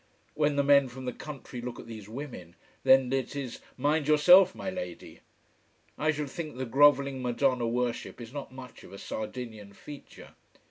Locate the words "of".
8.83-8.93